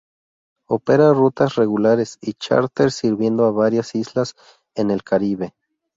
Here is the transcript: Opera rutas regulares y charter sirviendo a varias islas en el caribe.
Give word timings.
Opera 0.67 1.13
rutas 1.13 1.53
regulares 1.57 2.17
y 2.23 2.33
charter 2.33 2.91
sirviendo 2.91 3.45
a 3.45 3.51
varias 3.51 3.93
islas 3.93 4.33
en 4.73 4.89
el 4.89 5.03
caribe. 5.03 5.53